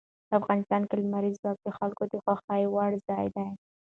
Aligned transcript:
افغانستان 0.37 0.81
کې 0.89 0.95
لمریز 1.03 1.35
ځواک 1.41 1.57
د 1.63 1.67
خلکو 1.77 2.03
د 2.11 2.13
خوښې 2.23 2.63
وړ 2.73 2.91
ځای 3.07 3.25
دی. 3.35 3.47